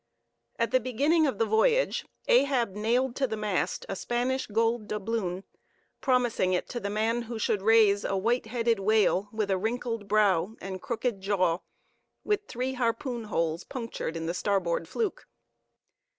[0.57, 5.43] At the beginning of the voyage Ahab nailed to the mast a Spanish gold doubloon,
[6.01, 10.07] promising it to the man who should raise "a white headed whale with a wrinkled
[10.07, 11.59] brow and crooked jaw,
[12.23, 15.27] with three harpoon holes punctured in the starboard fluke."